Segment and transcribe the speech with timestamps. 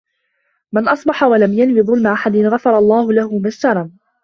[0.73, 3.97] مَنْ أَصْبَحَ وَلَمْ يَنْوِ ظُلْمَ أَحَدٍ غَفَرَ اللَّهُ لَهُ مَا اجْتَرَمَ